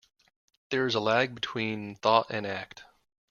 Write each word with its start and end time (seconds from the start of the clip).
There 0.71 0.87
is 0.87 0.95
a 0.95 0.99
lag 0.99 1.35
between 1.35 1.93
thought 1.93 2.25
and 2.31 2.43
act. 2.47 2.85